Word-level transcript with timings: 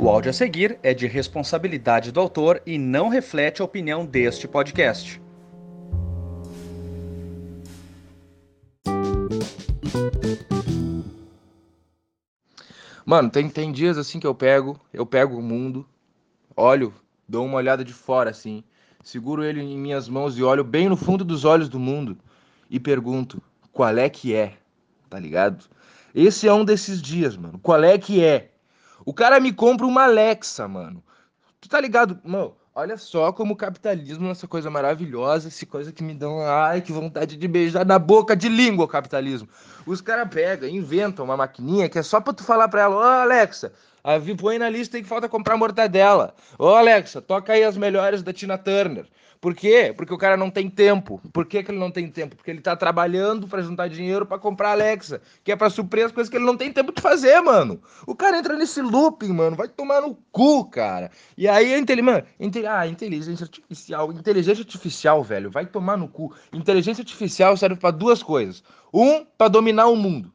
O 0.00 0.08
áudio 0.08 0.30
a 0.30 0.32
seguir 0.32 0.78
é 0.80 0.94
de 0.94 1.08
responsabilidade 1.08 2.12
do 2.12 2.20
autor 2.20 2.62
e 2.64 2.78
não 2.78 3.08
reflete 3.08 3.60
a 3.60 3.64
opinião 3.64 4.06
deste 4.06 4.46
podcast. 4.46 5.20
Mano, 13.04 13.28
tem, 13.28 13.48
tem 13.48 13.72
dias 13.72 13.98
assim 13.98 14.20
que 14.20 14.26
eu 14.26 14.36
pego, 14.36 14.80
eu 14.92 15.04
pego 15.04 15.36
o 15.36 15.42
mundo, 15.42 15.84
olho, 16.54 16.94
dou 17.28 17.44
uma 17.44 17.56
olhada 17.56 17.84
de 17.84 17.92
fora 17.92 18.30
assim, 18.30 18.62
seguro 19.02 19.42
ele 19.42 19.60
em 19.60 19.76
minhas 19.76 20.08
mãos 20.08 20.38
e 20.38 20.44
olho 20.44 20.62
bem 20.62 20.88
no 20.88 20.96
fundo 20.96 21.24
dos 21.24 21.44
olhos 21.44 21.68
do 21.68 21.80
mundo 21.80 22.16
e 22.70 22.78
pergunto: 22.78 23.42
qual 23.72 23.98
é 23.98 24.08
que 24.08 24.32
é? 24.32 24.58
Tá 25.10 25.18
ligado? 25.18 25.64
Esse 26.14 26.46
é 26.46 26.52
um 26.52 26.64
desses 26.64 27.02
dias, 27.02 27.36
mano. 27.36 27.58
Qual 27.58 27.82
é 27.82 27.98
que 27.98 28.22
é? 28.22 28.52
O 29.08 29.14
cara 29.14 29.40
me 29.40 29.54
compra 29.54 29.86
uma 29.86 30.02
Alexa, 30.02 30.68
mano. 30.68 31.02
Tu 31.62 31.66
tá 31.66 31.80
ligado? 31.80 32.20
Mano, 32.22 32.54
Olha 32.74 32.96
só 32.96 33.32
como 33.32 33.54
o 33.54 33.56
capitalismo 33.56 34.28
é 34.28 34.30
essa 34.30 34.46
coisa 34.46 34.70
maravilhosa, 34.70 35.48
essa 35.48 35.66
coisa 35.66 35.90
que 35.90 36.00
me 36.04 36.14
dão, 36.14 36.40
ai, 36.42 36.80
que 36.80 36.92
vontade 36.92 37.36
de 37.36 37.48
beijar 37.48 37.84
na 37.84 37.98
boca 37.98 38.36
de 38.36 38.48
língua 38.48 38.84
o 38.84 38.88
capitalismo. 38.88 39.48
Os 39.84 40.00
caras 40.00 40.28
pegam, 40.28 40.68
inventam 40.68 41.24
uma 41.24 41.36
maquininha 41.36 41.88
que 41.88 41.98
é 41.98 42.04
só 42.04 42.20
pra 42.20 42.32
tu 42.32 42.44
falar 42.44 42.68
pra 42.68 42.82
ela, 42.82 42.94
ô 42.94 43.00
oh, 43.00 43.02
Alexa, 43.02 43.72
a 44.02 44.18
Vi 44.18 44.34
põe 44.34 44.58
na 44.58 44.68
lista 44.68 44.98
que 45.00 45.06
falta 45.06 45.28
comprar 45.28 45.56
mortadela. 45.56 46.34
Ô 46.58 46.68
Alexa, 46.68 47.20
toca 47.20 47.52
aí 47.52 47.64
as 47.64 47.76
melhores 47.76 48.22
da 48.22 48.32
Tina 48.32 48.56
Turner. 48.56 49.06
Por 49.40 49.54
quê? 49.54 49.94
Porque 49.96 50.12
o 50.12 50.18
cara 50.18 50.36
não 50.36 50.50
tem 50.50 50.68
tempo. 50.68 51.20
Por 51.32 51.46
que, 51.46 51.62
que 51.62 51.70
ele 51.70 51.78
não 51.78 51.90
tem 51.90 52.10
tempo? 52.10 52.34
Porque 52.34 52.50
ele 52.50 52.60
tá 52.60 52.74
trabalhando 52.74 53.46
para 53.46 53.62
juntar 53.62 53.88
dinheiro 53.88 54.26
para 54.26 54.38
comprar 54.38 54.72
Alexa, 54.72 55.20
que 55.44 55.52
é 55.52 55.56
para 55.56 55.70
suprir 55.70 56.06
as 56.06 56.12
coisas 56.12 56.28
que 56.28 56.36
ele 56.36 56.44
não 56.44 56.56
tem 56.56 56.72
tempo 56.72 56.92
de 56.92 57.00
fazer, 57.00 57.40
mano. 57.40 57.80
O 58.06 58.16
cara 58.16 58.38
entra 58.38 58.56
nesse 58.56 58.82
looping, 58.82 59.32
mano, 59.32 59.56
vai 59.56 59.68
tomar 59.68 60.00
no 60.00 60.16
cu, 60.32 60.64
cara. 60.64 61.10
E 61.36 61.46
aí, 61.46 61.72
mano, 62.02 62.24
ah, 62.68 62.86
inteligência 62.88 63.44
artificial, 63.44 64.12
inteligência 64.12 64.62
artificial, 64.62 65.22
velho, 65.22 65.50
vai 65.50 65.66
tomar 65.66 65.96
no 65.96 66.08
cu. 66.08 66.34
Inteligência 66.52 67.02
artificial 67.02 67.56
serve 67.56 67.76
para 67.76 67.92
duas 67.92 68.22
coisas. 68.22 68.64
Um, 68.92 69.24
para 69.24 69.48
dominar 69.48 69.86
o 69.86 69.94
mundo. 69.94 70.32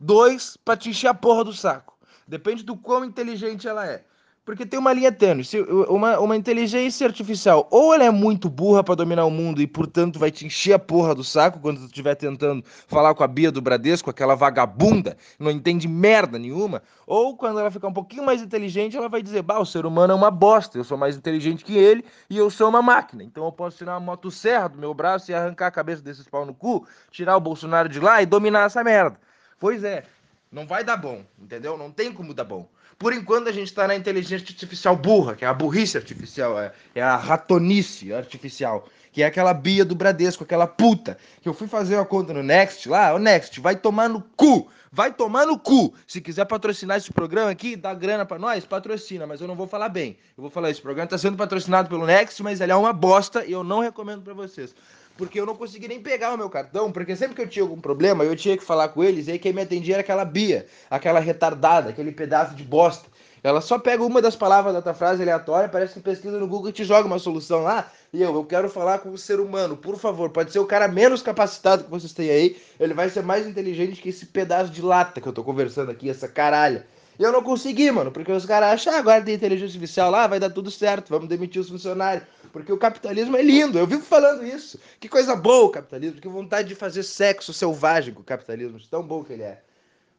Dois, 0.00 0.56
para 0.64 0.76
te 0.76 0.90
encher 0.90 1.06
a 1.06 1.14
porra 1.14 1.44
do 1.44 1.52
saco. 1.52 1.91
Depende 2.32 2.64
do 2.64 2.74
quão 2.74 3.04
inteligente 3.04 3.68
ela 3.68 3.86
é. 3.86 4.02
Porque 4.42 4.64
tem 4.64 4.80
uma 4.80 4.94
linha 4.94 5.12
tênue. 5.12 5.44
Se 5.44 5.60
uma, 5.60 6.18
uma 6.18 6.34
inteligência 6.34 7.06
artificial, 7.06 7.68
ou 7.70 7.92
ela 7.92 8.04
é 8.04 8.10
muito 8.10 8.48
burra 8.48 8.82
para 8.82 8.94
dominar 8.94 9.26
o 9.26 9.30
mundo 9.30 9.60
e, 9.60 9.66
portanto, 9.66 10.18
vai 10.18 10.30
te 10.30 10.46
encher 10.46 10.72
a 10.72 10.78
porra 10.78 11.14
do 11.14 11.22
saco 11.22 11.60
quando 11.60 11.80
tu 11.80 11.84
estiver 11.84 12.14
tentando 12.14 12.64
falar 12.88 13.14
com 13.14 13.22
a 13.22 13.28
Bia 13.28 13.52
do 13.52 13.60
Bradesco, 13.60 14.08
aquela 14.08 14.34
vagabunda, 14.34 15.14
não 15.38 15.50
entende 15.50 15.86
merda 15.86 16.38
nenhuma, 16.38 16.82
ou 17.06 17.36
quando 17.36 17.60
ela 17.60 17.70
ficar 17.70 17.88
um 17.88 17.92
pouquinho 17.92 18.24
mais 18.24 18.40
inteligente, 18.40 18.96
ela 18.96 19.10
vai 19.10 19.22
dizer: 19.22 19.42
bah, 19.42 19.60
o 19.60 19.66
ser 19.66 19.84
humano 19.84 20.14
é 20.14 20.16
uma 20.16 20.30
bosta, 20.30 20.78
eu 20.78 20.84
sou 20.84 20.96
mais 20.96 21.18
inteligente 21.18 21.62
que 21.62 21.76
ele 21.76 22.02
e 22.30 22.38
eu 22.38 22.48
sou 22.48 22.70
uma 22.70 22.80
máquina. 22.80 23.22
Então 23.22 23.44
eu 23.44 23.52
posso 23.52 23.76
tirar 23.76 23.92
uma 23.92 24.00
motosserra 24.00 24.70
do 24.70 24.78
meu 24.78 24.94
braço 24.94 25.30
e 25.30 25.34
arrancar 25.34 25.66
a 25.66 25.70
cabeça 25.70 26.02
desses 26.02 26.26
pau 26.26 26.46
no 26.46 26.54
cu, 26.54 26.86
tirar 27.10 27.36
o 27.36 27.40
Bolsonaro 27.40 27.90
de 27.90 28.00
lá 28.00 28.22
e 28.22 28.26
dominar 28.26 28.64
essa 28.64 28.82
merda. 28.82 29.20
Pois 29.60 29.84
é, 29.84 30.04
não 30.52 30.66
vai 30.66 30.84
dar 30.84 30.98
bom, 30.98 31.24
entendeu? 31.40 31.78
Não 31.78 31.90
tem 31.90 32.12
como 32.12 32.34
dar 32.34 32.44
bom. 32.44 32.68
Por 32.98 33.12
enquanto 33.12 33.48
a 33.48 33.52
gente 33.52 33.68
está 33.68 33.88
na 33.88 33.96
inteligência 33.96 34.46
artificial 34.46 34.94
burra, 34.94 35.34
que 35.34 35.44
é 35.44 35.48
a 35.48 35.54
burrice 35.54 35.96
artificial, 35.96 36.60
é, 36.60 36.72
é 36.94 37.02
a 37.02 37.16
ratonice 37.16 38.12
artificial, 38.12 38.86
que 39.12 39.22
é 39.22 39.26
aquela 39.26 39.52
Bia 39.52 39.84
do 39.84 39.94
Bradesco, 39.94 40.42
aquela 40.42 40.66
puta, 40.66 41.18
que 41.40 41.48
eu 41.48 41.52
fui 41.52 41.68
fazer 41.68 41.96
uma 41.96 42.04
conta 42.04 42.32
no 42.32 42.42
Next 42.42 42.88
lá, 42.88 43.14
o 43.14 43.18
Next, 43.18 43.60
vai 43.60 43.76
tomar 43.76 44.08
no 44.08 44.22
cu, 44.34 44.68
vai 44.90 45.12
tomar 45.12 45.46
no 45.46 45.58
cu. 45.58 45.92
Se 46.06 46.20
quiser 46.20 46.46
patrocinar 46.46 46.96
esse 46.96 47.12
programa 47.12 47.50
aqui, 47.50 47.76
dá 47.76 47.92
grana 47.92 48.24
para 48.24 48.38
nós, 48.38 48.64
patrocina, 48.64 49.26
mas 49.26 49.40
eu 49.40 49.46
não 49.46 49.54
vou 49.54 49.68
falar 49.68 49.90
bem. 49.90 50.16
Eu 50.36 50.40
vou 50.40 50.50
falar, 50.50 50.70
esse 50.70 50.80
programa 50.80 51.04
está 51.04 51.18
sendo 51.18 51.36
patrocinado 51.36 51.90
pelo 51.90 52.06
Next, 52.06 52.42
mas 52.42 52.60
ele 52.60 52.72
é 52.72 52.76
uma 52.76 52.92
bosta 52.92 53.44
e 53.44 53.52
eu 53.52 53.62
não 53.62 53.80
recomendo 53.80 54.22
para 54.22 54.34
vocês 54.34 54.74
porque 55.16 55.38
eu 55.38 55.46
não 55.46 55.54
consegui 55.54 55.88
nem 55.88 56.00
pegar 56.00 56.32
o 56.32 56.38
meu 56.38 56.48
cartão, 56.48 56.90
porque 56.90 57.14
sempre 57.14 57.36
que 57.36 57.42
eu 57.42 57.48
tinha 57.48 57.62
algum 57.62 57.80
problema, 57.80 58.24
eu 58.24 58.34
tinha 58.34 58.56
que 58.56 58.64
falar 58.64 58.88
com 58.88 59.04
eles, 59.04 59.28
e 59.28 59.32
aí 59.32 59.38
quem 59.38 59.52
me 59.52 59.62
atendia 59.62 59.96
era 59.96 60.00
aquela 60.00 60.24
Bia, 60.24 60.66
aquela 60.90 61.20
retardada, 61.20 61.90
aquele 61.90 62.12
pedaço 62.12 62.54
de 62.54 62.64
bosta. 62.64 63.08
Ela 63.42 63.60
só 63.60 63.76
pega 63.76 64.04
uma 64.04 64.22
das 64.22 64.36
palavras 64.36 64.72
da 64.72 64.80
tua 64.80 64.94
frase 64.94 65.20
aleatória, 65.20 65.68
parece 65.68 65.94
que 65.94 66.00
pesquisa 66.00 66.38
no 66.38 66.46
Google 66.46 66.68
e 66.68 66.72
te 66.72 66.84
joga 66.84 67.08
uma 67.08 67.18
solução 67.18 67.62
lá. 67.62 67.90
E 68.12 68.22
eu, 68.22 68.32
eu 68.32 68.44
quero 68.44 68.68
falar 68.68 69.00
com 69.00 69.10
o 69.10 69.18
ser 69.18 69.40
humano, 69.40 69.76
por 69.76 69.98
favor, 69.98 70.30
pode 70.30 70.52
ser 70.52 70.60
o 70.60 70.66
cara 70.66 70.86
menos 70.86 71.22
capacitado 71.22 71.82
que 71.82 71.90
vocês 71.90 72.12
têm 72.12 72.30
aí, 72.30 72.56
ele 72.78 72.94
vai 72.94 73.08
ser 73.08 73.22
mais 73.22 73.46
inteligente 73.46 74.00
que 74.00 74.10
esse 74.10 74.26
pedaço 74.26 74.70
de 74.70 74.80
lata 74.80 75.20
que 75.20 75.26
eu 75.26 75.32
tô 75.32 75.42
conversando 75.42 75.90
aqui, 75.90 76.08
essa 76.08 76.28
caralha. 76.28 76.86
E 77.18 77.22
eu 77.22 77.32
não 77.32 77.42
consegui, 77.42 77.90
mano, 77.90 78.12
porque 78.12 78.30
os 78.30 78.46
caras 78.46 78.70
acham, 78.70 78.94
ah, 78.94 78.98
agora 78.98 79.22
tem 79.22 79.34
inteligência 79.34 79.74
artificial 79.74 80.10
lá, 80.10 80.26
vai 80.26 80.38
dar 80.38 80.50
tudo 80.50 80.70
certo, 80.70 81.08
vamos 81.10 81.28
demitir 81.28 81.60
os 81.60 81.68
funcionários. 81.68 82.24
Porque 82.52 82.72
o 82.72 82.78
capitalismo 82.78 83.36
é 83.36 83.42
lindo, 83.42 83.78
eu 83.78 83.86
vivo 83.86 84.02
falando 84.02 84.46
isso. 84.46 84.78
Que 85.00 85.08
coisa 85.08 85.34
boa 85.34 85.64
o 85.64 85.70
capitalismo, 85.70 86.20
que 86.20 86.28
vontade 86.28 86.68
de 86.68 86.74
fazer 86.74 87.02
sexo 87.02 87.52
selvagem 87.52 88.14
com 88.14 88.20
o 88.20 88.24
capitalismo, 88.24 88.78
tão 88.88 89.02
bom 89.02 89.24
que 89.24 89.32
ele 89.32 89.42
é. 89.42 89.62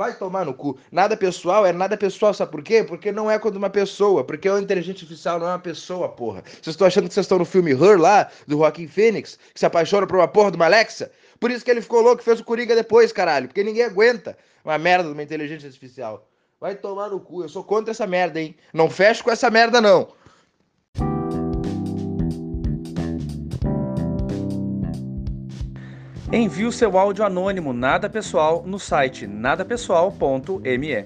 Vai 0.00 0.14
tomar 0.14 0.46
no 0.46 0.54
cu. 0.54 0.78
Nada 0.90 1.14
pessoal 1.14 1.66
é 1.66 1.74
nada 1.74 1.94
pessoal, 1.94 2.32
sabe 2.32 2.50
por 2.50 2.62
quê? 2.62 2.82
Porque 2.82 3.12
não 3.12 3.30
é 3.30 3.38
quando 3.38 3.56
uma 3.56 3.68
pessoa, 3.68 4.24
porque 4.24 4.48
o 4.48 4.58
inteligência 4.58 5.02
artificial 5.02 5.38
não 5.38 5.46
é 5.46 5.50
uma 5.50 5.58
pessoa, 5.58 6.08
porra. 6.08 6.42
Vocês 6.42 6.68
estão 6.68 6.86
achando 6.86 7.06
que 7.06 7.12
vocês 7.12 7.24
estão 7.24 7.38
no 7.38 7.44
filme 7.44 7.72
Her 7.72 8.00
lá, 8.00 8.30
do 8.46 8.56
Joaquim 8.56 8.88
Phoenix, 8.88 9.38
que 9.52 9.60
se 9.60 9.66
apaixona 9.66 10.06
por 10.06 10.16
uma 10.16 10.26
porra 10.26 10.52
de 10.52 10.56
uma 10.56 10.64
Alexa? 10.64 11.12
Por 11.38 11.50
isso 11.50 11.62
que 11.62 11.70
ele 11.70 11.82
ficou 11.82 12.00
louco 12.00 12.22
e 12.22 12.24
fez 12.24 12.40
o 12.40 12.44
Coringa 12.44 12.74
depois, 12.74 13.12
caralho. 13.12 13.48
Porque 13.48 13.62
ninguém 13.62 13.84
aguenta 13.84 14.38
uma 14.64 14.78
merda 14.78 15.04
de 15.04 15.12
uma 15.12 15.22
inteligência 15.22 15.66
artificial. 15.66 16.26
Vai 16.58 16.76
tomar 16.76 17.10
no 17.10 17.20
cu. 17.20 17.42
Eu 17.42 17.50
sou 17.50 17.62
contra 17.62 17.90
essa 17.90 18.06
merda, 18.06 18.40
hein? 18.40 18.56
Não 18.72 18.88
fecho 18.88 19.22
com 19.22 19.30
essa 19.30 19.50
merda, 19.50 19.82
não. 19.82 20.08
Envie 26.32 26.64
o 26.64 26.70
seu 26.70 26.96
áudio 26.96 27.24
anônimo 27.24 27.72
nada 27.72 28.08
pessoal 28.08 28.62
no 28.64 28.78
site 28.78 29.26
nadapessoal.me. 29.26 31.04